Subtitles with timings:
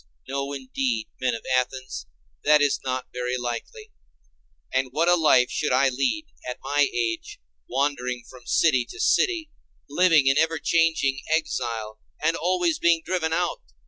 [0.27, 2.07] No, indeed, men of Athens,
[2.43, 3.91] that is not very likely.
[4.73, 7.39] And what a life should I lead, at my age,
[7.69, 9.51] wandering from city to city,
[9.87, 13.61] living in ever changing exile, and always being driven out!